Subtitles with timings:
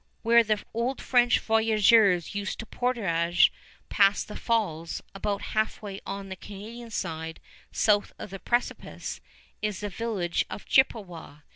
[0.23, 3.53] Where the old French voyageurs used to portage
[3.87, 7.39] past the Falls, about halfway on the Canadian side
[7.71, 9.21] south of the precipice,
[9.61, 11.41] is the village of Chippewa.